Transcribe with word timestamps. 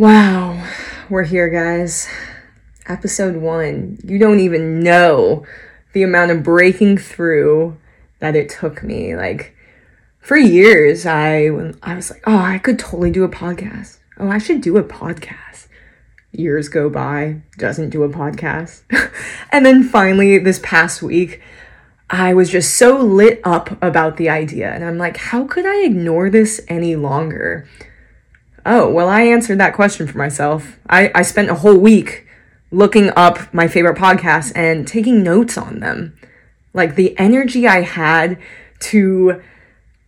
Wow, 0.00 0.66
we're 1.10 1.24
here, 1.24 1.50
guys. 1.50 2.08
Episode 2.86 3.36
one. 3.36 3.98
You 4.02 4.18
don't 4.18 4.40
even 4.40 4.80
know 4.80 5.44
the 5.92 6.02
amount 6.02 6.30
of 6.30 6.42
breaking 6.42 6.96
through 6.96 7.76
that 8.18 8.34
it 8.34 8.48
took 8.48 8.82
me. 8.82 9.14
Like, 9.14 9.54
for 10.18 10.38
years, 10.38 11.04
I 11.04 11.50
I 11.82 11.96
was 11.96 12.10
like, 12.10 12.22
oh, 12.26 12.38
I 12.38 12.56
could 12.56 12.78
totally 12.78 13.10
do 13.10 13.24
a 13.24 13.28
podcast. 13.28 13.98
Oh, 14.16 14.30
I 14.30 14.38
should 14.38 14.62
do 14.62 14.78
a 14.78 14.82
podcast. 14.82 15.68
Years 16.32 16.70
go 16.70 16.88
by, 16.88 17.42
doesn't 17.58 17.90
do 17.90 18.02
a 18.02 18.08
podcast. 18.08 18.80
and 19.52 19.66
then 19.66 19.82
finally, 19.82 20.38
this 20.38 20.60
past 20.62 21.02
week, 21.02 21.42
I 22.08 22.32
was 22.32 22.48
just 22.48 22.74
so 22.74 22.96
lit 22.96 23.42
up 23.44 23.76
about 23.82 24.16
the 24.16 24.30
idea. 24.30 24.72
And 24.72 24.82
I'm 24.82 24.96
like, 24.96 25.18
how 25.18 25.44
could 25.44 25.66
I 25.66 25.84
ignore 25.84 26.30
this 26.30 26.62
any 26.68 26.96
longer? 26.96 27.68
Oh, 28.66 28.90
well, 28.90 29.08
I 29.08 29.22
answered 29.22 29.58
that 29.58 29.74
question 29.74 30.06
for 30.06 30.18
myself. 30.18 30.78
I, 30.88 31.10
I 31.14 31.22
spent 31.22 31.50
a 31.50 31.54
whole 31.54 31.78
week 31.78 32.26
looking 32.70 33.10
up 33.16 33.52
my 33.52 33.68
favorite 33.68 33.96
podcasts 33.96 34.52
and 34.54 34.86
taking 34.86 35.22
notes 35.22 35.56
on 35.56 35.80
them. 35.80 36.16
Like 36.72 36.94
the 36.94 37.18
energy 37.18 37.66
I 37.66 37.82
had 37.82 38.38
to 38.80 39.42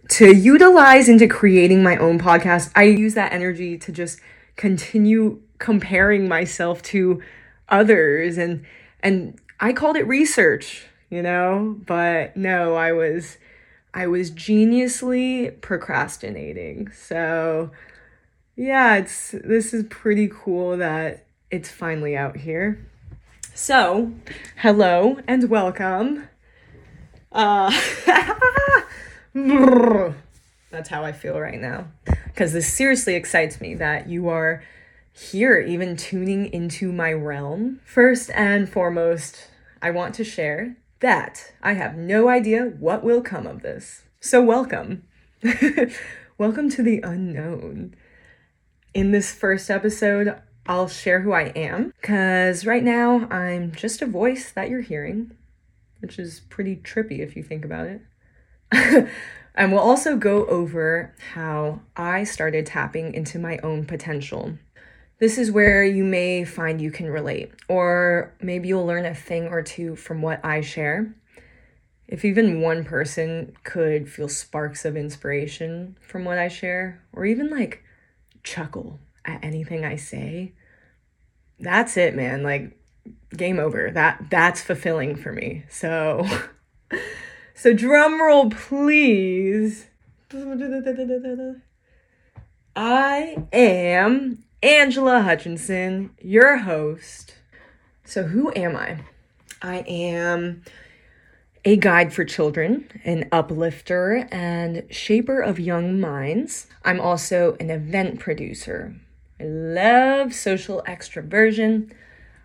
to 0.08 0.34
utilize 0.34 1.08
into 1.08 1.26
creating 1.26 1.82
my 1.82 1.96
own 1.96 2.18
podcast, 2.18 2.70
I 2.76 2.82
use 2.84 3.14
that 3.14 3.32
energy 3.32 3.78
to 3.78 3.90
just 3.90 4.20
continue 4.56 5.40
comparing 5.58 6.28
myself 6.28 6.82
to 6.82 7.22
others 7.68 8.36
and 8.36 8.64
and 9.02 9.38
I 9.58 9.72
called 9.72 9.96
it 9.96 10.06
research, 10.06 10.86
you 11.08 11.22
know, 11.22 11.76
but 11.86 12.36
no, 12.36 12.74
I 12.74 12.92
was 12.92 13.38
I 13.94 14.06
was 14.06 14.30
geniusly 14.30 15.60
procrastinating. 15.60 16.90
So 16.92 17.70
yeah, 18.56 18.96
it's 18.96 19.30
this 19.30 19.72
is 19.72 19.84
pretty 19.88 20.28
cool 20.28 20.76
that 20.76 21.24
it's 21.50 21.70
finally 21.70 22.16
out 22.16 22.36
here. 22.36 22.86
So, 23.54 24.12
hello 24.58 25.18
and 25.26 25.48
welcome. 25.48 26.28
Uh 27.30 27.70
That's 30.70 30.88
how 30.88 31.04
I 31.04 31.12
feel 31.12 31.40
right 31.40 31.60
now. 31.60 31.86
Because 32.26 32.52
this 32.52 32.72
seriously 32.72 33.14
excites 33.14 33.60
me 33.60 33.74
that 33.76 34.08
you 34.08 34.28
are 34.28 34.62
here, 35.12 35.60
even 35.60 35.96
tuning 35.96 36.52
into 36.52 36.92
my 36.92 37.12
realm. 37.12 37.80
First 37.84 38.30
and 38.34 38.68
foremost, 38.68 39.48
I 39.80 39.90
want 39.90 40.14
to 40.16 40.24
share 40.24 40.76
that 41.00 41.52
I 41.62 41.74
have 41.74 41.96
no 41.96 42.28
idea 42.28 42.64
what 42.64 43.02
will 43.02 43.22
come 43.22 43.46
of 43.46 43.62
this. 43.62 44.02
So, 44.20 44.42
welcome. 44.42 45.04
welcome 46.38 46.70
to 46.70 46.82
the 46.82 47.00
unknown 47.02 47.94
in 48.94 49.10
this 49.10 49.32
first 49.32 49.70
episode, 49.70 50.40
I'll 50.66 50.88
share 50.88 51.20
who 51.20 51.32
I 51.32 51.44
am 51.56 51.92
because 52.00 52.64
right 52.66 52.84
now 52.84 53.26
I'm 53.30 53.72
just 53.72 54.02
a 54.02 54.06
voice 54.06 54.52
that 54.52 54.68
you're 54.68 54.80
hearing, 54.80 55.32
which 56.00 56.18
is 56.18 56.40
pretty 56.48 56.76
trippy 56.76 57.18
if 57.18 57.36
you 57.36 57.42
think 57.42 57.64
about 57.64 57.86
it. 57.86 58.02
and 59.54 59.72
we'll 59.72 59.80
also 59.80 60.16
go 60.16 60.46
over 60.46 61.14
how 61.34 61.80
I 61.96 62.24
started 62.24 62.66
tapping 62.66 63.14
into 63.14 63.38
my 63.38 63.58
own 63.58 63.84
potential. 63.86 64.56
This 65.18 65.38
is 65.38 65.50
where 65.50 65.84
you 65.84 66.04
may 66.04 66.44
find 66.44 66.80
you 66.80 66.90
can 66.90 67.08
relate, 67.08 67.52
or 67.68 68.32
maybe 68.40 68.68
you'll 68.68 68.86
learn 68.86 69.06
a 69.06 69.14
thing 69.14 69.46
or 69.46 69.62
two 69.62 69.94
from 69.94 70.20
what 70.20 70.44
I 70.44 70.60
share. 70.60 71.14
If 72.08 72.24
even 72.24 72.60
one 72.60 72.84
person 72.84 73.54
could 73.62 74.08
feel 74.08 74.28
sparks 74.28 74.84
of 74.84 74.96
inspiration 74.96 75.96
from 76.00 76.24
what 76.24 76.38
I 76.38 76.48
share, 76.48 77.02
or 77.12 77.24
even 77.24 77.50
like 77.50 77.82
chuckle 78.42 79.00
at 79.24 79.44
anything 79.44 79.84
I 79.84 79.96
say, 79.96 80.52
that's 81.58 81.96
it, 81.96 82.14
man. 82.14 82.42
Like 82.42 82.78
game 83.36 83.58
over. 83.58 83.90
That 83.90 84.30
that's 84.30 84.60
fulfilling 84.60 85.16
for 85.16 85.32
me. 85.32 85.64
So 85.68 86.26
so 87.54 87.72
drum 87.72 88.20
roll 88.20 88.50
please. 88.50 89.86
I 92.74 93.44
am 93.52 94.44
Angela 94.62 95.20
Hutchinson, 95.20 96.10
your 96.20 96.58
host. 96.58 97.34
So 98.04 98.24
who 98.24 98.52
am 98.54 98.76
I? 98.76 98.98
I 99.60 99.78
am 99.86 100.64
a 101.64 101.76
guide 101.76 102.12
for 102.12 102.24
children, 102.24 102.88
an 103.04 103.28
uplifter, 103.30 104.28
and 104.32 104.84
shaper 104.90 105.40
of 105.40 105.60
young 105.60 106.00
minds. 106.00 106.66
I'm 106.84 107.00
also 107.00 107.56
an 107.60 107.70
event 107.70 108.18
producer. 108.18 108.96
I 109.38 109.44
love 109.44 110.34
social 110.34 110.82
extroversion. 110.86 111.92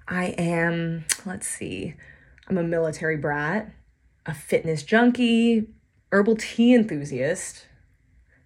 I 0.07 0.27
am, 0.37 1.05
let's 1.25 1.47
see, 1.47 1.95
I'm 2.47 2.57
a 2.57 2.63
military 2.63 3.17
brat, 3.17 3.71
a 4.25 4.33
fitness 4.33 4.83
junkie, 4.83 5.67
herbal 6.11 6.37
tea 6.37 6.73
enthusiast. 6.73 7.65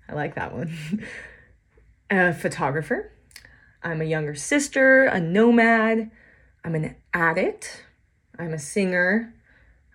I 0.08 0.14
like 0.14 0.36
that 0.36 0.54
one. 0.54 1.06
a 2.10 2.34
photographer. 2.34 3.12
I'm 3.84 4.02
a 4.02 4.06
younger 4.06 4.36
sister, 4.36 5.06
a 5.06 5.20
nomad. 5.20 6.12
I'm 6.64 6.76
an 6.76 6.96
addict. 7.14 7.86
I'm 8.38 8.54
a 8.54 8.60
singer. 8.60 9.34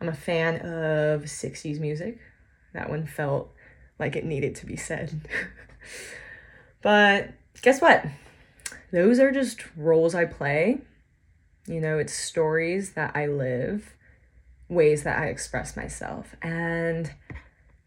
I'm 0.00 0.08
a 0.08 0.14
fan 0.14 0.56
of 0.56 1.22
60s 1.22 1.80
music. 1.80 2.18
That 2.74 2.90
one 2.90 3.06
felt 3.06 3.52
like 3.98 4.16
it 4.16 4.24
needed 4.24 4.54
to 4.56 4.66
be 4.66 4.76
said. 4.76 5.28
but 6.82 7.30
guess 7.62 7.80
what? 7.80 8.04
Those 8.92 9.18
are 9.18 9.32
just 9.32 9.64
roles 9.76 10.14
I 10.14 10.26
play. 10.26 10.80
You 11.66 11.80
know, 11.80 11.98
it's 11.98 12.12
stories 12.12 12.92
that 12.92 13.12
I 13.16 13.26
live, 13.26 13.94
ways 14.68 15.02
that 15.02 15.18
I 15.18 15.26
express 15.26 15.76
myself. 15.76 16.36
And 16.42 17.12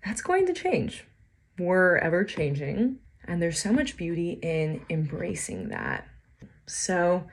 that's 0.04 0.22
going 0.22 0.46
to 0.48 0.54
change. 0.54 1.06
We're 1.58 1.98
ever 1.98 2.24
changing. 2.24 2.98
And 3.26 3.42
there's 3.42 3.62
so 3.62 3.72
much 3.72 3.96
beauty 3.96 4.40
in 4.42 4.82
embracing 4.90 5.70
that. 5.70 6.08
So, 6.66 7.26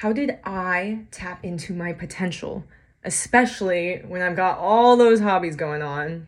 how 0.00 0.12
did 0.12 0.38
I 0.44 1.06
tap 1.10 1.44
into 1.44 1.74
my 1.74 1.92
potential? 1.92 2.64
Especially 3.04 4.02
when 4.06 4.22
I've 4.22 4.36
got 4.36 4.58
all 4.58 4.96
those 4.96 5.20
hobbies 5.20 5.56
going 5.56 5.82
on. 5.82 6.26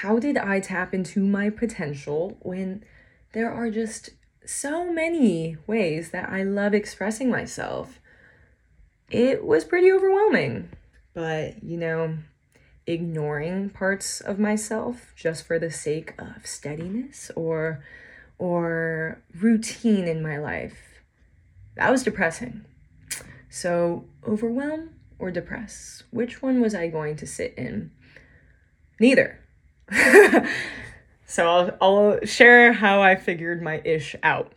How 0.00 0.18
did 0.18 0.36
I 0.36 0.60
tap 0.60 0.94
into 0.94 1.20
my 1.20 1.50
potential 1.50 2.38
when 2.40 2.84
there 3.32 3.52
are 3.52 3.70
just 3.70 4.10
so 4.44 4.90
many 4.90 5.56
ways 5.66 6.10
that 6.10 6.30
I 6.30 6.44
love 6.44 6.74
expressing 6.74 7.30
myself? 7.30 7.98
It 9.10 9.44
was 9.44 9.64
pretty 9.64 9.92
overwhelming, 9.92 10.70
but 11.12 11.62
you 11.62 11.76
know, 11.76 12.18
ignoring 12.86 13.70
parts 13.70 14.20
of 14.20 14.38
myself 14.38 15.12
just 15.16 15.44
for 15.44 15.58
the 15.58 15.70
sake 15.70 16.14
of 16.18 16.46
steadiness 16.46 17.30
or 17.36 17.84
or 18.38 19.22
routine 19.38 20.08
in 20.08 20.22
my 20.22 20.38
life. 20.38 21.02
That 21.76 21.90
was 21.90 22.02
depressing. 22.02 22.64
So, 23.50 24.06
overwhelm 24.26 24.90
or 25.22 25.30
depress? 25.30 26.02
Which 26.10 26.42
one 26.42 26.60
was 26.60 26.74
I 26.74 26.88
going 26.88 27.14
to 27.16 27.26
sit 27.26 27.54
in? 27.56 27.92
Neither. 28.98 29.38
so 31.26 31.48
I'll, 31.48 31.78
I'll 31.80 32.26
share 32.26 32.72
how 32.72 33.00
I 33.00 33.14
figured 33.14 33.62
my 33.62 33.80
ish 33.84 34.16
out. 34.24 34.52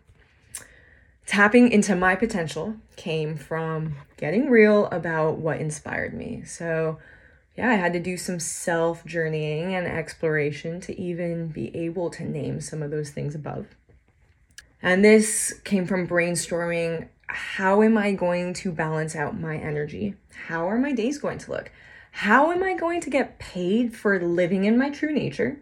Tapping 1.28 1.72
into 1.72 1.96
my 1.96 2.16
potential 2.16 2.78
came 2.96 3.38
from 3.38 3.96
getting 4.18 4.50
real 4.50 4.88
about 4.88 5.38
what 5.38 5.62
inspired 5.62 6.16
me. 6.16 6.44
So, 6.46 6.97
yeah, 7.56 7.70
I 7.70 7.76
had 7.76 7.94
to 7.94 8.00
do 8.00 8.18
some 8.18 8.40
self 8.40 9.06
journeying 9.06 9.76
and 9.76 9.86
exploration 9.86 10.82
to 10.82 11.00
even 11.00 11.50
be 11.50 11.76
able 11.76 12.09
to 12.09 12.24
name 12.24 12.59
some 12.59 12.82
of 12.82 12.90
those 12.90 13.12
things 13.12 13.36
above. 13.36 13.68
And 14.82 15.06
this 15.06 15.53
came 15.64 15.86
from 15.86 16.08
brainstorming 16.08 17.08
how 17.28 17.82
am 17.82 17.97
I 17.97 18.11
going 18.11 18.53
to 18.55 18.72
balance 18.72 19.16
out 19.16 19.40
my 19.40 19.58
energy? 19.58 20.16
How 20.47 20.70
are 20.70 20.78
my 20.78 20.91
days 20.91 21.17
going 21.17 21.40
to 21.40 21.52
look? 21.52 21.72
How 22.11 22.52
am 22.52 22.64
I 22.64 22.76
going 22.76 23.02
to 23.02 23.09
get 23.09 23.40
paid 23.40 23.96
for 23.96 24.20
living 24.20 24.66
in 24.66 24.78
my 24.78 24.90
true 24.90 25.11
nature? 25.11 25.59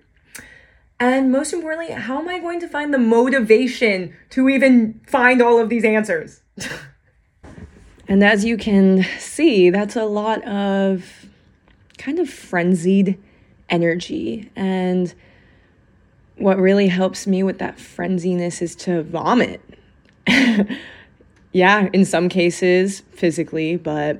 And 0.99 1.31
most 1.31 1.51
importantly, 1.51 1.93
how 1.93 2.19
am 2.19 2.29
I 2.29 2.39
going 2.39 2.59
to 2.59 2.67
find 2.67 2.93
the 2.93 2.99
motivation 2.99 4.15
to 4.29 4.47
even 4.49 5.01
find 5.07 5.41
all 5.41 5.59
of 5.59 5.69
these 5.69 5.83
answers? 5.83 6.41
and 8.07 8.23
as 8.23 8.45
you 8.45 8.55
can 8.57 9.03
see, 9.17 9.69
that's 9.69 9.95
a 9.95 10.05
lot 10.05 10.43
of 10.47 11.25
kind 11.97 12.19
of 12.19 12.29
frenzied 12.29 13.17
energy. 13.69 14.51
And 14.55 15.13
what 16.37 16.57
really 16.57 16.87
helps 16.87 17.25
me 17.25 17.43
with 17.43 17.59
that 17.59 17.77
frenziness 17.77 18.61
is 18.61 18.75
to 18.75 19.03
vomit. 19.03 19.61
yeah, 21.53 21.89
in 21.93 22.03
some 22.03 22.27
cases 22.27 23.01
physically, 23.11 23.77
but 23.77 24.19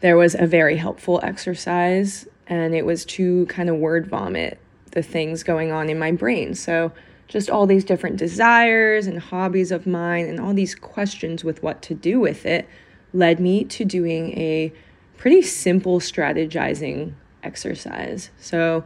there 0.00 0.16
was 0.16 0.34
a 0.34 0.46
very 0.46 0.76
helpful 0.76 1.20
exercise 1.22 2.26
and 2.46 2.74
it 2.74 2.84
was 2.84 3.04
to 3.04 3.46
kind 3.46 3.68
of 3.68 3.76
word 3.76 4.06
vomit 4.06 4.58
the 4.92 5.02
things 5.02 5.42
going 5.42 5.70
on 5.70 5.88
in 5.88 5.98
my 5.98 6.10
brain. 6.10 6.54
So 6.54 6.92
just 7.28 7.50
all 7.50 7.66
these 7.66 7.84
different 7.84 8.16
desires 8.16 9.06
and 9.06 9.18
hobbies 9.18 9.70
of 9.70 9.86
mine 9.86 10.26
and 10.26 10.40
all 10.40 10.54
these 10.54 10.74
questions 10.74 11.44
with 11.44 11.62
what 11.62 11.82
to 11.82 11.94
do 11.94 12.18
with 12.18 12.46
it 12.46 12.66
led 13.12 13.38
me 13.38 13.64
to 13.64 13.84
doing 13.84 14.32
a 14.38 14.72
pretty 15.18 15.42
simple 15.42 16.00
strategizing 16.00 17.12
exercise. 17.42 18.30
So, 18.38 18.84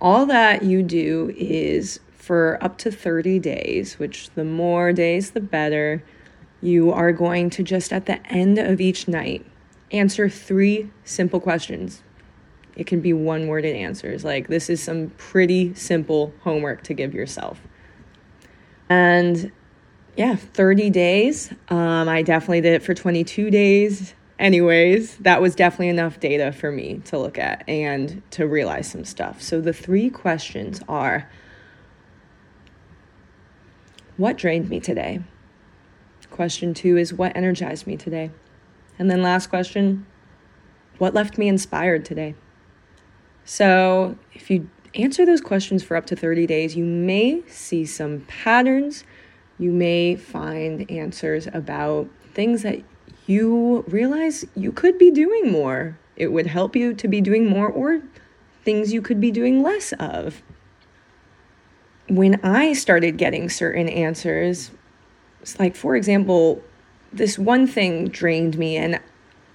all 0.00 0.26
that 0.26 0.62
you 0.62 0.82
do 0.82 1.32
is 1.36 2.00
for 2.12 2.58
up 2.60 2.76
to 2.78 2.90
30 2.90 3.38
days, 3.38 3.98
which 3.98 4.28
the 4.30 4.44
more 4.44 4.92
days, 4.92 5.30
the 5.30 5.40
better, 5.40 6.02
you 6.64 6.90
are 6.90 7.12
going 7.12 7.50
to 7.50 7.62
just 7.62 7.92
at 7.92 8.06
the 8.06 8.26
end 8.26 8.58
of 8.58 8.80
each 8.80 9.06
night 9.06 9.44
answer 9.92 10.28
three 10.28 10.90
simple 11.04 11.38
questions. 11.38 12.02
It 12.74 12.86
can 12.86 13.00
be 13.00 13.12
one 13.12 13.46
worded 13.46 13.76
answers. 13.76 14.24
Like, 14.24 14.48
this 14.48 14.70
is 14.70 14.82
some 14.82 15.10
pretty 15.18 15.74
simple 15.74 16.32
homework 16.40 16.82
to 16.84 16.94
give 16.94 17.14
yourself. 17.14 17.60
And 18.88 19.52
yeah, 20.16 20.36
30 20.36 20.90
days. 20.90 21.52
Um, 21.68 22.08
I 22.08 22.22
definitely 22.22 22.62
did 22.62 22.72
it 22.72 22.82
for 22.82 22.94
22 22.94 23.50
days. 23.50 24.14
Anyways, 24.38 25.18
that 25.18 25.40
was 25.40 25.54
definitely 25.54 25.90
enough 25.90 26.18
data 26.18 26.50
for 26.50 26.72
me 26.72 27.00
to 27.04 27.18
look 27.18 27.38
at 27.38 27.68
and 27.68 28.22
to 28.32 28.48
realize 28.48 28.90
some 28.90 29.04
stuff. 29.04 29.42
So 29.42 29.60
the 29.60 29.72
three 29.72 30.10
questions 30.10 30.80
are 30.88 31.30
What 34.16 34.36
drained 34.36 34.70
me 34.70 34.80
today? 34.80 35.20
Question 36.34 36.74
two 36.74 36.96
is 36.96 37.14
What 37.14 37.36
energized 37.36 37.86
me 37.86 37.96
today? 37.96 38.32
And 38.98 39.08
then 39.08 39.22
last 39.22 39.46
question 39.46 40.04
What 40.98 41.14
left 41.14 41.38
me 41.38 41.46
inspired 41.46 42.04
today? 42.04 42.34
So 43.44 44.18
if 44.32 44.50
you 44.50 44.68
answer 44.96 45.24
those 45.24 45.40
questions 45.40 45.84
for 45.84 45.96
up 45.96 46.06
to 46.06 46.16
30 46.16 46.48
days, 46.48 46.74
you 46.74 46.84
may 46.84 47.44
see 47.46 47.86
some 47.86 48.22
patterns. 48.22 49.04
You 49.60 49.70
may 49.70 50.16
find 50.16 50.90
answers 50.90 51.46
about 51.54 52.08
things 52.32 52.62
that 52.62 52.82
you 53.28 53.84
realize 53.86 54.44
you 54.56 54.72
could 54.72 54.98
be 54.98 55.12
doing 55.12 55.52
more. 55.52 55.96
It 56.16 56.32
would 56.32 56.48
help 56.48 56.74
you 56.74 56.94
to 56.94 57.06
be 57.06 57.20
doing 57.20 57.46
more, 57.46 57.68
or 57.68 58.02
things 58.64 58.92
you 58.92 59.02
could 59.02 59.20
be 59.20 59.30
doing 59.30 59.62
less 59.62 59.92
of. 60.00 60.42
When 62.08 62.40
I 62.42 62.72
started 62.72 63.18
getting 63.18 63.48
certain 63.48 63.88
answers, 63.88 64.72
like 65.58 65.76
for 65.76 65.96
example, 65.96 66.62
this 67.12 67.38
one 67.38 67.66
thing 67.66 68.08
drained 68.08 68.58
me, 68.58 68.76
and 68.76 69.00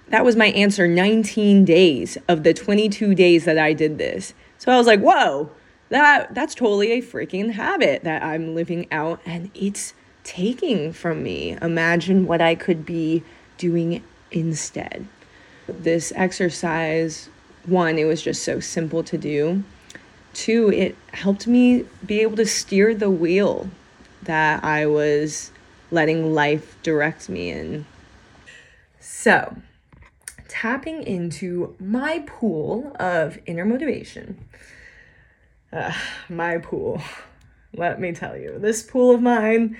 that 0.10 0.26
was 0.26 0.36
my 0.36 0.48
answer 0.48 0.88
19 0.88 1.66
days 1.66 2.18
of 2.28 2.44
the 2.44 2.54
22 2.54 3.16
days 3.16 3.46
that 3.46 3.58
I 3.58 3.74
did 3.74 3.98
this. 3.98 4.34
So 4.58 4.72
I 4.72 4.78
was 4.78 4.88
like, 4.88 5.00
whoa, 5.00 5.52
that 5.90 6.34
that's 6.34 6.56
totally 6.56 6.92
a 6.92 7.02
freaking 7.02 7.52
habit 7.52 8.04
that 8.04 8.24
I'm 8.24 8.56
living 8.56 8.88
out 8.92 9.22
and 9.26 9.52
it's 9.54 9.94
taking 10.24 10.94
from 10.94 11.24
me. 11.24 11.58
Imagine 11.62 12.28
what 12.28 12.42
I 12.42 12.56
could 12.56 12.86
be 12.86 13.24
doing 13.58 14.04
instead. 14.32 15.08
This 15.68 16.14
exercise, 16.16 17.30
one, 17.66 17.98
it 17.98 18.06
was 18.06 18.22
just 18.22 18.44
so 18.44 18.60
simple 18.60 19.04
to 19.04 19.18
do. 19.18 19.64
Two, 20.34 20.72
it 20.72 20.96
helped 21.14 21.48
me 21.48 21.86
be 22.06 22.22
able 22.22 22.38
to 22.38 22.46
steer 22.46 22.94
the 22.94 23.10
wheel 23.10 23.70
that 24.24 24.64
I 24.64 24.86
was 24.86 25.52
letting 25.92 26.34
life 26.34 26.78
direct 26.84 27.30
me 27.30 27.50
in. 27.50 27.86
So, 29.00 29.56
tapping 30.48 31.04
into 31.04 31.76
my 31.80 32.24
pool 32.26 32.96
of 33.00 33.40
inner 33.46 33.66
motivation. 33.66 34.46
Uh, 35.72 35.94
my 36.28 36.58
pool. 36.58 37.02
Let 37.76 38.00
me 38.00 38.12
tell 38.14 38.36
you, 38.36 38.58
this 38.58 38.82
pool 38.82 39.14
of 39.14 39.22
mine, 39.22 39.78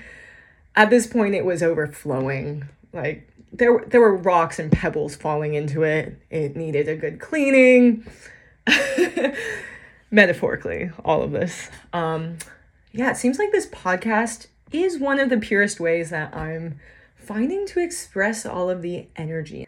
at 0.76 0.90
this 0.90 1.06
point, 1.06 1.34
it 1.34 1.44
was 1.44 1.62
overflowing. 1.62 2.68
Like, 2.92 3.28
there, 3.52 3.84
there 3.86 4.00
were 4.00 4.16
rocks 4.16 4.58
and 4.58 4.70
pebbles 4.70 5.16
falling 5.16 5.54
into 5.54 5.82
it. 5.82 6.16
It 6.30 6.56
needed 6.56 6.88
a 6.88 6.96
good 6.96 7.18
cleaning. 7.18 8.06
Metaphorically, 10.10 10.90
all 11.04 11.22
of 11.22 11.32
this. 11.32 11.68
Um, 11.92 12.38
yeah, 12.92 13.10
it 13.10 13.16
seems 13.16 13.38
like 13.38 13.50
this 13.50 13.66
podcast 13.66 14.46
is 14.72 14.98
one 14.98 15.18
of 15.18 15.28
the 15.28 15.38
purest 15.38 15.80
ways 15.80 16.10
that 16.10 16.34
I'm 16.34 16.78
finding 17.16 17.66
to 17.66 17.80
express 17.80 18.46
all 18.46 18.70
of 18.70 18.82
the 18.82 19.08
energy 19.16 19.66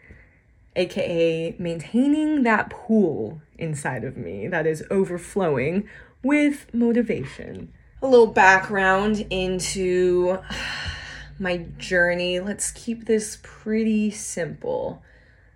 aka 0.75 1.55
maintaining 1.59 2.43
that 2.43 2.69
pool 2.69 3.41
inside 3.57 4.03
of 4.03 4.17
me 4.17 4.47
that 4.47 4.65
is 4.65 4.83
overflowing 4.89 5.87
with 6.23 6.73
motivation. 6.73 7.71
A 8.01 8.07
little 8.07 8.27
background 8.27 9.25
into 9.29 10.39
my 11.39 11.65
journey. 11.77 12.39
Let's 12.39 12.71
keep 12.71 13.05
this 13.05 13.39
pretty 13.41 14.11
simple. 14.11 15.01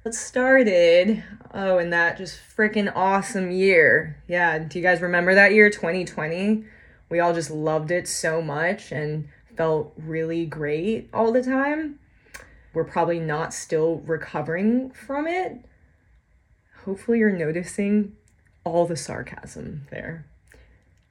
It 0.06 0.14
started, 0.14 1.24
oh, 1.54 1.80
in 1.80 1.90
that 1.90 2.18
just 2.18 2.40
freaking 2.56 2.92
awesome 2.96 3.52
year. 3.52 4.22
Yeah, 4.28 4.60
do 4.60 4.80
you 4.80 4.84
guys 4.84 5.02
remember 5.02 5.36
that 5.36 5.54
year, 5.54 5.70
2020? 5.70 6.64
We 7.10 7.20
all 7.20 7.34
just 7.34 7.52
loved 7.52 7.92
it 7.92 8.08
so 8.08 8.42
much 8.42 8.92
and 8.92 9.28
felt 9.58 9.94
really 9.98 10.46
great 10.46 11.10
all 11.14 11.32
the 11.32 11.44
time 11.44 12.00
we're 12.78 12.84
probably 12.84 13.20
not 13.20 13.56
still 13.56 14.04
recovering 14.06 14.92
from 14.92 15.26
it. 15.26 15.66
Hopefully, 16.86 17.18
you're 17.18 17.32
noticing 17.32 18.16
all 18.64 18.86
the 18.86 18.96
sarcasm 18.96 19.88
there. 19.90 20.28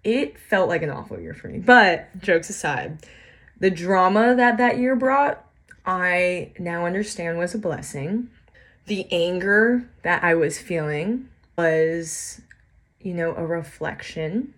It 0.04 0.38
felt 0.38 0.69
like 0.69 0.82
an 0.82 0.90
awful 0.90 1.19
year 1.19 1.34
for 1.34 1.48
me. 1.48 1.58
But 1.58 2.20
jokes 2.20 2.50
aside, 2.50 3.04
the 3.58 3.69
drama 3.69 4.37
that 4.37 4.58
that 4.58 4.78
year 4.78 4.94
brought, 4.94 5.44
I 5.84 6.52
now 6.56 6.87
understand 6.87 7.37
was 7.37 7.52
a 7.52 7.58
blessing. 7.58 8.28
The 8.87 9.12
anger 9.12 9.90
that 10.04 10.22
I 10.22 10.37
was 10.37 10.60
feeling 10.60 11.28
was, 11.58 12.43
you 13.00 13.12
know, 13.12 13.34
a 13.34 13.44
reflection. 13.44 14.54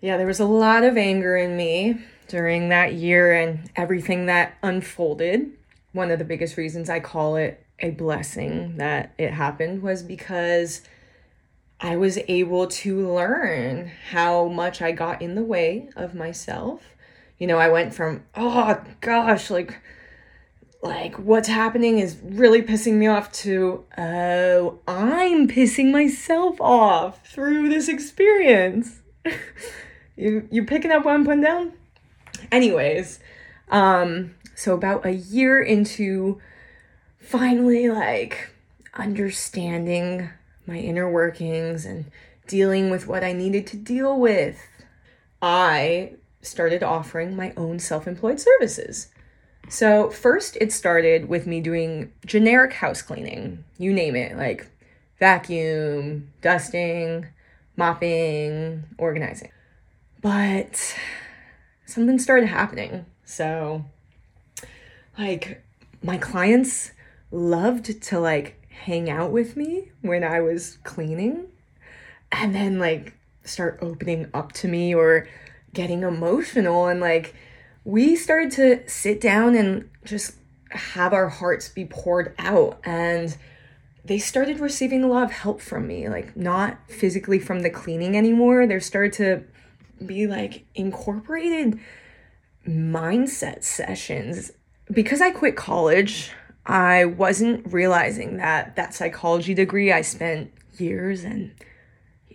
Yeah, 0.00 0.16
there 0.16 0.26
was 0.26 0.38
a 0.38 0.44
lot 0.44 0.84
of 0.84 0.96
anger 0.96 1.36
in 1.36 1.56
me 1.56 2.00
during 2.28 2.68
that 2.68 2.94
year 2.94 3.32
and 3.32 3.68
everything 3.74 4.26
that 4.26 4.56
unfolded. 4.62 5.50
One 5.92 6.12
of 6.12 6.20
the 6.20 6.24
biggest 6.24 6.56
reasons 6.56 6.88
I 6.88 7.00
call 7.00 7.34
it 7.34 7.64
a 7.80 7.90
blessing 7.90 8.76
that 8.76 9.12
it 9.18 9.32
happened 9.32 9.82
was 9.82 10.04
because 10.04 10.82
I 11.80 11.96
was 11.96 12.18
able 12.28 12.68
to 12.68 13.12
learn 13.12 13.90
how 14.10 14.46
much 14.46 14.80
I 14.80 14.92
got 14.92 15.20
in 15.20 15.34
the 15.34 15.42
way 15.42 15.90
of 15.96 16.14
myself. 16.14 16.82
You 17.38 17.48
know, 17.48 17.58
I 17.58 17.68
went 17.68 17.92
from, 17.92 18.24
oh 18.36 18.80
gosh, 19.00 19.50
like, 19.50 19.80
like 20.80 21.16
what's 21.16 21.48
happening 21.48 21.98
is 21.98 22.18
really 22.22 22.62
pissing 22.62 22.94
me 22.94 23.08
off 23.08 23.32
to, 23.32 23.84
oh, 23.96 24.78
I'm 24.86 25.48
pissing 25.48 25.90
myself 25.90 26.60
off 26.60 27.26
through 27.26 27.68
this 27.68 27.88
experience. 27.88 29.00
you 30.18 30.48
you 30.50 30.64
picking 30.64 30.90
up 30.90 31.04
what 31.04 31.14
I'm 31.14 31.24
putting 31.24 31.42
down? 31.42 31.72
Anyways, 32.50 33.20
um, 33.70 34.34
so 34.54 34.74
about 34.74 35.06
a 35.06 35.12
year 35.12 35.62
into 35.62 36.40
finally 37.20 37.88
like 37.88 38.50
understanding 38.94 40.28
my 40.66 40.76
inner 40.76 41.10
workings 41.10 41.84
and 41.84 42.06
dealing 42.46 42.90
with 42.90 43.06
what 43.06 43.22
I 43.22 43.32
needed 43.32 43.66
to 43.68 43.76
deal 43.76 44.18
with, 44.18 44.60
I 45.40 46.14
started 46.42 46.82
offering 46.82 47.36
my 47.36 47.52
own 47.56 47.78
self 47.78 48.08
employed 48.08 48.40
services. 48.40 49.08
So, 49.68 50.10
first, 50.10 50.56
it 50.60 50.72
started 50.72 51.28
with 51.28 51.46
me 51.46 51.60
doing 51.60 52.10
generic 52.24 52.72
house 52.72 53.02
cleaning, 53.02 53.64
you 53.76 53.92
name 53.92 54.16
it, 54.16 54.36
like 54.36 54.66
vacuum, 55.20 56.32
dusting, 56.40 57.26
mopping, 57.76 58.84
organizing. 58.96 59.50
But 60.20 60.96
something 61.86 62.18
started 62.18 62.46
happening. 62.46 63.06
So, 63.24 63.84
like, 65.18 65.62
my 66.02 66.18
clients 66.18 66.92
loved 67.30 68.00
to 68.02 68.18
like 68.18 68.60
hang 68.70 69.10
out 69.10 69.30
with 69.30 69.56
me 69.56 69.90
when 70.02 70.24
I 70.24 70.40
was 70.40 70.78
cleaning 70.84 71.46
and 72.32 72.54
then 72.54 72.78
like 72.78 73.14
start 73.44 73.78
opening 73.82 74.28
up 74.32 74.52
to 74.52 74.68
me 74.68 74.94
or 74.94 75.28
getting 75.74 76.02
emotional 76.02 76.86
and 76.86 77.00
like 77.00 77.34
we 77.84 78.16
started 78.16 78.50
to 78.52 78.88
sit 78.88 79.20
down 79.20 79.54
and 79.54 79.88
just 80.04 80.36
have 80.70 81.12
our 81.12 81.28
hearts 81.28 81.68
be 81.68 81.84
poured 81.84 82.34
out 82.38 82.78
and 82.84 83.36
they 84.04 84.18
started 84.18 84.60
receiving 84.60 85.02
a 85.02 85.08
lot 85.08 85.24
of 85.24 85.32
help 85.32 85.60
from 85.60 85.86
me 85.86 86.08
like 86.08 86.36
not 86.36 86.78
physically 86.88 87.38
from 87.38 87.60
the 87.60 87.70
cleaning 87.70 88.16
anymore 88.16 88.66
there 88.66 88.80
started 88.80 89.12
to 89.12 89.44
be 90.06 90.26
like 90.26 90.64
incorporated 90.74 91.78
mindset 92.66 93.64
sessions. 93.64 94.52
Because 94.90 95.20
I 95.20 95.30
quit 95.30 95.56
college, 95.56 96.32
I 96.66 97.04
wasn't 97.04 97.72
realizing 97.72 98.36
that 98.38 98.76
that 98.76 98.94
psychology 98.94 99.54
degree 99.54 99.92
I 99.92 100.02
spent 100.02 100.52
years 100.78 101.24
and 101.24 101.52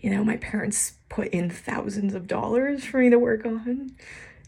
you 0.03 0.09
know, 0.09 0.23
my 0.23 0.35
parents 0.37 0.95
put 1.07 1.29
in 1.29 1.49
thousands 1.49 2.13
of 2.13 2.27
dollars 2.27 2.83
for 2.83 2.99
me 2.99 3.09
to 3.09 3.17
work 3.17 3.45
on. 3.45 3.95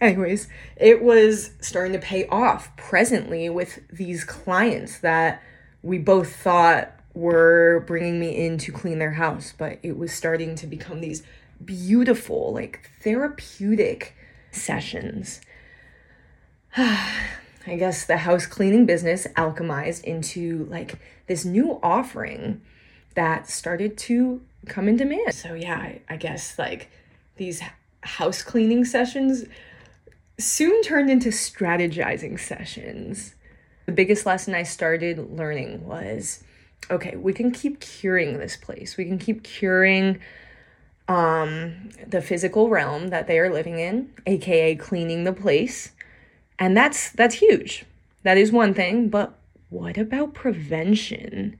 Anyways, 0.01 0.49
it 0.75 1.01
was 1.01 1.51
starting 1.61 1.93
to 1.93 1.99
pay 1.99 2.27
off 2.27 2.75
presently 2.75 3.49
with 3.49 3.79
these 3.89 4.25
clients 4.25 4.99
that 4.99 5.41
we 5.81 5.97
both 5.97 6.35
thought 6.35 6.91
were 7.13 7.85
bringing 7.87 8.19
me 8.19 8.45
in 8.45 8.57
to 8.57 8.73
clean 8.73 8.99
their 8.99 9.13
house, 9.13 9.53
but 9.57 9.79
it 9.81 9.97
was 9.97 10.11
starting 10.11 10.55
to 10.55 10.67
become 10.67 10.99
these 10.99 11.23
beautiful, 11.63 12.53
like 12.53 12.89
therapeutic 13.01 14.15
sessions. 14.51 15.41
I 16.77 17.77
guess 17.77 18.05
the 18.05 18.17
house 18.17 18.45
cleaning 18.45 18.85
business 18.85 19.25
alchemized 19.35 20.03
into 20.03 20.65
like 20.69 20.99
this 21.27 21.45
new 21.45 21.79
offering 21.81 22.61
that 23.15 23.49
started 23.49 23.97
to 23.97 24.41
come 24.67 24.87
in 24.87 24.97
demand. 24.97 25.33
So, 25.33 25.53
yeah, 25.53 25.77
I, 25.77 26.01
I 26.09 26.17
guess 26.17 26.59
like 26.59 26.89
these 27.37 27.61
house 28.01 28.43
cleaning 28.43 28.85
sessions 28.85 29.45
soon 30.37 30.81
turned 30.83 31.09
into 31.09 31.29
strategizing 31.29 32.39
sessions. 32.39 33.35
The 33.85 33.91
biggest 33.91 34.25
lesson 34.25 34.53
I 34.53 34.63
started 34.63 35.31
learning 35.31 35.85
was 35.85 36.43
okay, 36.91 37.15
we 37.15 37.33
can 37.33 37.51
keep 37.51 37.79
curing 37.79 38.37
this 38.37 38.55
place. 38.57 38.97
We 38.97 39.05
can 39.05 39.17
keep 39.17 39.43
curing 39.43 40.19
um 41.07 41.89
the 42.07 42.21
physical 42.21 42.69
realm 42.69 43.09
that 43.09 43.27
they 43.27 43.39
are 43.39 43.51
living 43.51 43.79
in, 43.79 44.11
aka 44.25 44.75
cleaning 44.75 45.23
the 45.23 45.33
place. 45.33 45.91
And 46.57 46.75
that's 46.75 47.11
that's 47.11 47.35
huge. 47.35 47.85
That 48.23 48.37
is 48.37 48.51
one 48.51 48.73
thing, 48.73 49.09
but 49.09 49.37
what 49.69 49.97
about 49.97 50.33
prevention? 50.33 51.59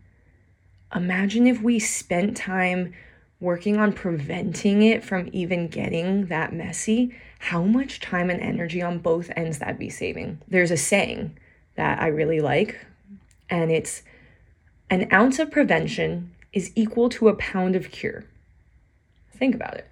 Imagine 0.96 1.48
if 1.48 1.62
we 1.62 1.80
spent 1.80 2.38
time 2.38 2.94
working 3.40 3.78
on 3.78 3.92
preventing 3.92 4.82
it 4.82 5.04
from 5.04 5.30
even 5.34 5.68
getting 5.68 6.28
that 6.28 6.54
messy, 6.54 7.14
how 7.40 7.64
much 7.64 8.00
time 8.00 8.30
and 8.30 8.42
energy 8.42 8.82
on 8.82 8.98
both 9.00 9.30
ends 9.36 9.60
that'd 9.60 9.78
be 9.78 9.90
saving. 9.90 10.42
There's 10.48 10.72
a 10.72 10.78
saying 10.78 11.38
that 11.76 12.02
I 12.02 12.08
really 12.08 12.40
like, 12.40 12.86
and 13.50 13.72
it's 13.72 14.04
an 14.90 15.08
ounce 15.12 15.38
of 15.40 15.52
prevention 15.52 16.32
is 16.54 16.72
equal 16.76 17.10
to 17.10 17.28
a 17.28 17.36
pound 17.36 17.76
of 17.76 17.92
cure. 17.92 18.24
Think 19.36 19.56
about 19.56 19.76
it. 19.76 19.88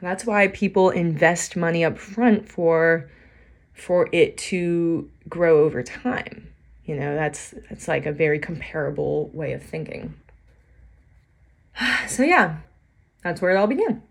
That's 0.00 0.26
why 0.26 0.48
people 0.48 0.90
invest 0.90 1.56
money 1.56 1.84
up 1.84 1.98
front 1.98 2.48
for 2.48 3.10
for 3.72 4.08
it 4.12 4.36
to 4.38 5.10
grow 5.28 5.64
over 5.64 5.82
time. 5.82 6.48
You 6.84 6.96
know, 6.96 7.14
that's 7.14 7.54
that's 7.68 7.88
like 7.88 8.06
a 8.06 8.12
very 8.12 8.38
comparable 8.38 9.28
way 9.32 9.52
of 9.52 9.62
thinking. 9.62 10.14
So 12.08 12.22
yeah, 12.22 12.58
that's 13.22 13.42
where 13.42 13.50
it 13.50 13.56
all 13.56 13.66
began. 13.66 14.02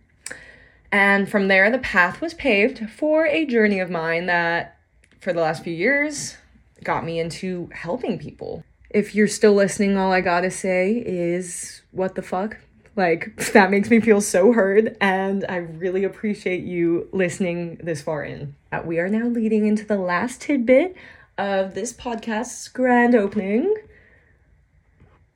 And 0.92 1.30
from 1.30 1.48
there 1.48 1.72
the 1.72 1.80
path 1.80 2.22
was 2.22 2.34
paved 2.34 2.90
for 2.90 3.26
a 3.26 3.46
journey 3.46 3.80
of 3.80 3.90
mine 3.90 4.26
that 4.26 4.78
for 5.22 5.34
the 5.34 5.42
last 5.42 5.64
few 5.64 5.74
years 5.74 6.38
got 6.84 7.06
me 7.06 7.20
into 7.20 7.70
helping 7.74 8.20
people. 8.20 8.64
If 8.90 9.16
you're 9.16 9.28
still 9.28 9.54
listening, 9.54 9.98
all 9.98 10.12
I 10.12 10.22
got 10.22 10.42
to 10.42 10.52
say 10.52 11.04
is 11.06 11.82
what 11.92 12.16
the 12.16 12.22
fuck? 12.22 12.58
Like, 12.96 13.52
that 13.54 13.72
makes 13.72 13.90
me 13.90 14.00
feel 14.00 14.22
so 14.22 14.54
heard, 14.54 14.96
and 15.02 15.46
I 15.50 15.58
really 15.58 16.06
appreciate 16.06 16.64
you 16.64 17.10
listening 17.12 17.78
this 17.84 18.02
far 18.02 18.24
in. 18.24 18.56
Uh, 18.72 18.82
we 18.86 19.00
are 19.00 19.10
now 19.10 19.26
leading 19.26 19.68
into 19.68 19.86
the 19.86 19.98
last 19.98 20.42
tidbit 20.42 20.96
of 21.38 21.74
this 21.76 21.92
podcast's 21.92 22.70
grand 22.70 23.14
opening. 23.14 23.76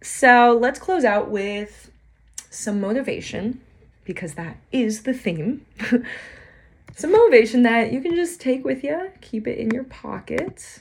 So, 0.01 0.57
let's 0.59 0.79
close 0.79 1.03
out 1.03 1.29
with 1.29 1.91
some 2.49 2.79
motivation, 2.79 3.59
because 4.05 4.35
that 4.35 4.55
is 4.71 5.03
the 5.03 5.13
theme. 5.13 5.65
some 6.95 7.11
motivation 7.11 7.63
that 7.63 7.91
you 7.91 7.99
can 7.99 8.15
just 8.15 8.39
take 8.39 8.63
with 8.63 8.85
you, 8.85 9.11
keep 9.19 9.45
it 9.47 9.57
in 9.57 9.71
your 9.71 9.83
pocket, 9.83 10.79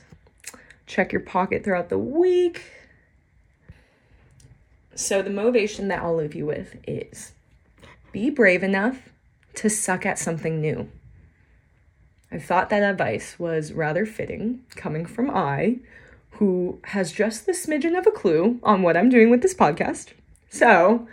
check 0.85 1.11
your 1.11 1.21
pocket 1.21 1.65
throughout 1.65 1.89
the 1.89 1.97
week 1.97 2.78
so, 4.99 5.21
the 5.21 5.29
motivation 5.29 5.87
that 5.87 6.01
I'll 6.01 6.17
leave 6.17 6.35
you 6.35 6.45
with 6.45 6.75
is 6.85 7.31
be 8.11 8.29
brave 8.29 8.63
enough 8.63 9.07
to 9.55 9.69
suck 9.69 10.05
at 10.05 10.19
something 10.19 10.59
new. 10.59 10.91
I 12.29 12.37
thought 12.37 12.69
that 12.69 12.83
advice 12.83 13.39
was 13.39 13.71
rather 13.71 14.05
fitting 14.05 14.65
coming 14.71 15.05
from 15.05 15.29
I, 15.29 15.77
who 16.31 16.79
has 16.83 17.13
just 17.13 17.45
the 17.45 17.53
smidgen 17.53 17.97
of 17.97 18.07
a 18.07 18.11
clue 18.11 18.59
on 18.61 18.81
what 18.81 18.97
I'm 18.97 19.07
doing 19.07 19.29
with 19.29 19.41
this 19.41 19.53
podcast. 19.53 20.09
So, 20.49 21.07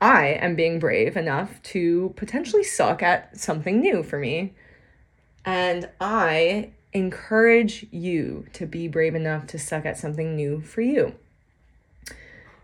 I 0.00 0.26
am 0.28 0.54
being 0.54 0.78
brave 0.78 1.16
enough 1.16 1.60
to 1.74 2.14
potentially 2.14 2.62
suck 2.62 3.02
at 3.02 3.36
something 3.36 3.80
new 3.80 4.04
for 4.04 4.20
me. 4.20 4.54
And 5.44 5.88
I 6.00 6.70
encourage 6.92 7.84
you 7.90 8.46
to 8.52 8.64
be 8.64 8.86
brave 8.86 9.16
enough 9.16 9.48
to 9.48 9.58
suck 9.58 9.84
at 9.86 9.98
something 9.98 10.36
new 10.36 10.60
for 10.60 10.82
you 10.82 11.16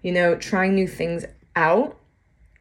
you 0.05 0.13
know, 0.13 0.37
trying 0.37 0.75
new 0.75 0.87
things 0.87 1.25
out 1.57 1.99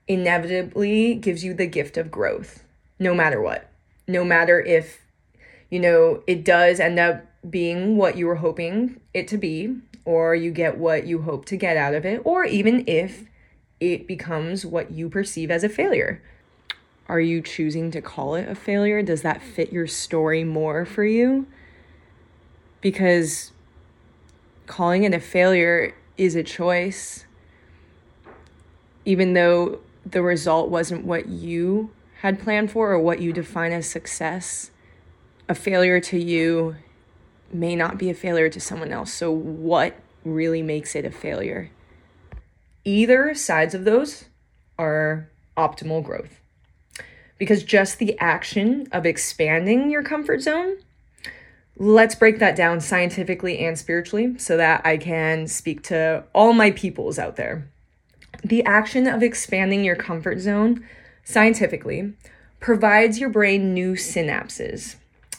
inevitably 0.08 1.14
gives 1.16 1.44
you 1.44 1.54
the 1.54 1.68
gift 1.68 1.98
of 1.98 2.10
growth, 2.10 2.64
no 3.00 3.14
matter 3.14 3.42
what. 3.42 3.70
No 4.08 4.24
matter 4.24 4.62
if, 4.62 5.02
you 5.70 5.82
know, 5.82 6.24
it 6.26 6.46
does 6.46 6.80
end 6.80 7.00
up 7.00 7.26
being 7.48 7.98
what 7.98 8.16
you 8.16 8.28
were 8.28 8.36
hoping 8.36 9.02
it 9.14 9.28
to 9.28 9.38
be, 9.38 9.76
or 10.06 10.34
you 10.34 10.52
get 10.52 10.78
what 10.78 11.06
you 11.06 11.24
hope 11.24 11.44
to 11.48 11.58
get 11.58 11.76
out 11.76 11.94
of 11.94 12.06
it, 12.06 12.22
or 12.24 12.46
even 12.46 12.86
if 12.88 13.26
it 13.82 14.08
becomes 14.08 14.66
what 14.66 14.92
you 14.92 15.10
perceive 15.10 15.52
as 15.52 15.66
a 15.66 15.70
failure. 15.70 16.24
Are 17.10 17.20
you 17.20 17.42
choosing 17.42 17.92
to 17.92 18.02
call 18.02 18.36
it 18.36 18.48
a 18.48 18.56
failure? 18.56 19.02
Does 19.02 19.22
that 19.24 19.42
fit 19.42 19.74
your 19.74 19.88
story 19.88 20.46
more 20.46 20.86
for 20.86 21.04
you? 21.04 21.46
Because 22.80 23.52
calling 24.66 25.04
it 25.04 25.14
a 25.14 25.20
failure 25.20 25.94
is 26.18 26.38
a 26.38 26.44
choice 26.44 27.26
even 29.06 29.34
though 29.34 29.80
the 30.06 30.22
result 30.22 30.70
wasn't 30.70 31.06
what 31.06 31.28
you 31.28 31.92
had 32.22 32.40
planned 32.40 32.72
for 32.72 32.92
or 32.92 33.00
what 33.00 33.22
you 33.22 33.34
define 33.34 33.72
as 33.72 33.90
success, 33.90 34.72
a 35.50 35.56
failure 35.56 36.00
to 36.00 36.18
you 36.18 36.76
may 37.52 37.76
not 37.76 37.98
be 37.98 38.10
a 38.10 38.14
failure 38.14 38.50
to 38.50 38.60
someone 38.60 38.92
else. 38.92 39.14
So, 39.14 39.32
what 39.32 39.96
really 40.24 40.62
makes 40.62 40.96
it 40.96 41.06
a 41.06 41.12
failure? 41.12 41.70
Either 42.86 43.34
sides 43.34 43.74
of 43.74 43.86
those 43.86 44.26
are 44.78 45.30
optimal 45.58 46.04
growth. 46.04 46.40
Because 47.38 47.64
just 47.64 48.00
the 48.00 48.18
action 48.20 48.88
of 48.92 49.06
expanding 49.06 49.92
your 49.92 50.04
comfort 50.04 50.42
zone, 50.42 50.78
let's 51.78 52.16
break 52.16 52.40
that 52.40 52.56
down 52.56 52.80
scientifically 52.80 53.60
and 53.60 53.78
spiritually 53.78 54.38
so 54.38 54.58
that 54.58 54.86
I 54.86 54.98
can 54.98 55.48
speak 55.48 55.84
to 55.84 56.24
all 56.34 56.54
my 56.54 56.72
peoples 56.72 57.20
out 57.20 57.36
there. 57.36 57.68
The 58.44 58.64
action 58.66 59.08
of 59.08 59.24
expanding 59.24 59.84
your 59.84 59.96
comfort 59.96 60.40
zone 60.40 60.86
scientifically 61.24 62.14
provides 62.60 63.20
your 63.20 63.30
brain 63.30 63.74
new 63.74 63.94
synapses. 63.94 64.96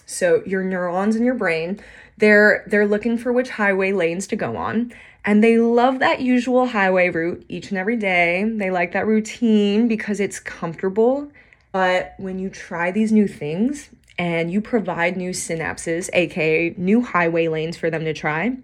So 0.07 0.43
your 0.47 0.63
neurons 0.63 1.17
in 1.17 1.25
your 1.25 1.35
brain, 1.35 1.81
they're 2.17 2.65
they're 2.67 2.87
looking 2.87 3.19
for 3.19 3.33
which 3.33 3.51
highway 3.51 3.93
lanes 3.93 4.27
to 4.29 4.37
go 4.37 4.57
on 4.57 4.93
and 5.25 5.43
they 5.43 5.59
love 5.59 5.99
that 6.01 6.21
usual 6.21 6.67
highway 6.67 7.09
route 7.09 7.45
each 7.49 7.71
and 7.71 7.79
every 7.79 7.97
day. 7.97 8.45
They 8.45 8.71
like 8.71 8.93
that 8.93 9.07
routine 9.07 9.89
because 9.89 10.21
it's 10.21 10.39
comfortable. 10.39 11.31
But 11.73 12.15
when 12.19 12.39
you 12.39 12.51
try 12.51 12.91
these 12.91 13.11
new 13.11 13.27
things 13.27 13.89
and 14.19 14.53
you 14.53 14.61
provide 14.61 15.17
new 15.17 15.31
synapses, 15.31 16.09
aka 16.13 16.75
new 16.77 17.03
highway 17.03 17.49
lanes 17.49 17.77
for 17.77 17.91
them 17.91 18.05
to 18.05 18.13
try, 18.13 18.57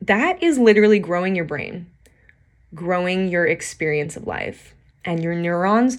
that 0.00 0.42
is 0.42 0.58
literally 0.58 0.98
growing 0.98 1.36
your 1.36 1.44
brain 1.44 1.86
growing 2.74 3.28
your 3.28 3.46
experience 3.46 4.16
of 4.16 4.26
life. 4.26 4.74
And 5.04 5.22
your 5.22 5.34
neurons, 5.34 5.98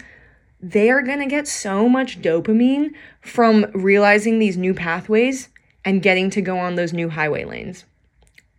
they 0.59 0.89
are 0.89 1.01
going 1.01 1.19
to 1.19 1.27
get 1.27 1.47
so 1.47 1.87
much 1.87 2.21
dopamine 2.21 2.93
from 3.21 3.67
realizing 3.73 4.39
these 4.39 4.57
new 4.57 4.73
pathways 4.73 5.49
and 5.85 6.01
getting 6.01 6.29
to 6.31 6.41
go 6.41 6.57
on 6.57 6.75
those 6.75 6.93
new 6.93 7.09
highway 7.09 7.45
lanes. 7.45 7.85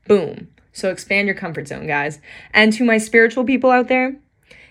Boom. 0.07 0.49
So 0.73 0.91
expand 0.91 1.27
your 1.27 1.37
comfort 1.37 1.69
zone, 1.69 1.87
guys. 1.87 2.21
And 2.55 2.73
to 2.75 2.85
my 2.85 2.99
spiritual 2.99 3.45
people 3.45 3.71
out 3.71 3.89
there, 3.89 4.17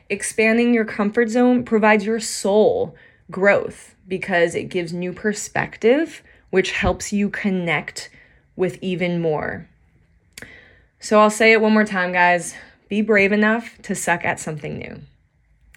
expanding 0.10 0.74
your 0.74 0.86
comfort 0.86 1.30
zone 1.30 1.64
provides 1.64 2.06
your 2.06 2.20
soul 2.20 2.96
growth 3.30 3.94
because 4.08 4.56
it 4.56 4.70
gives 4.70 4.94
new 4.94 5.12
perspective, 5.12 6.24
which 6.50 6.72
helps 6.72 7.12
you 7.12 7.30
connect 7.30 8.10
with 8.56 8.80
even 8.82 9.22
more. 9.22 9.68
So 11.00 11.20
I'll 11.20 11.30
say 11.30 11.52
it 11.52 11.62
one 11.62 11.74
more 11.74 11.86
time, 11.86 12.12
guys. 12.12 12.56
Be 12.90 13.02
brave 13.02 13.32
enough 13.32 13.82
to 13.84 13.96
suck 13.96 14.24
at 14.24 14.40
something 14.40 14.78
new. 14.78 15.02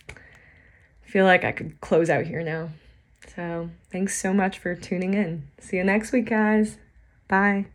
I 0.08 1.10
feel 1.10 1.24
like 1.24 1.44
I 1.44 1.52
could 1.52 1.80
close 1.80 2.08
out 2.08 2.26
here 2.26 2.42
now. 2.42 2.70
So, 3.34 3.70
thanks 3.90 4.20
so 4.20 4.32
much 4.32 4.58
for 4.58 4.74
tuning 4.74 5.14
in. 5.14 5.48
See 5.58 5.76
you 5.76 5.84
next 5.84 6.12
week, 6.12 6.28
guys. 6.28 6.78
Bye. 7.28 7.66